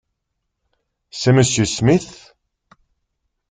C’est 1.11 1.31
Monsieur 1.31 1.63
Smith? 1.65 2.33